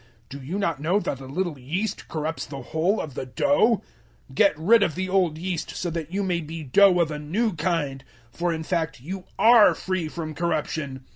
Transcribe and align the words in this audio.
Do 0.29 0.41
you 0.41 0.57
not 0.57 0.79
know 0.81 0.99
that 0.99 1.19
a 1.19 1.27
little 1.27 1.59
yeast 1.59 2.07
corrupts 2.07 2.47
the 2.47 2.63
whole 2.63 2.99
of 2.99 3.13
the 3.13 3.27
dough? 3.27 3.83
005:007 4.29 4.33
Get 4.35 4.57
rid 4.57 4.81
of 4.81 4.95
the 4.95 5.07
old 5.07 5.37
yeast 5.37 5.75
so 5.75 5.91
that 5.91 6.11
you 6.11 6.23
may 6.23 6.41
be 6.41 6.63
dough 6.63 6.99
of 6.99 7.11
a 7.11 7.19
new 7.19 7.53
kind; 7.53 8.03
for 8.31 8.51
in 8.51 8.63
fact 8.63 8.99
you 8.99 9.25
*are* 9.37 9.75
free 9.75 10.07
from 10.07 10.33
corruption. 10.33 11.05